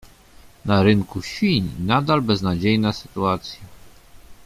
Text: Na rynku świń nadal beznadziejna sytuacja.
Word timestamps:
Na 0.65 0.83
rynku 0.83 1.21
świń 1.21 1.71
nadal 1.79 2.21
beznadziejna 2.21 2.93
sytuacja. 2.93 3.61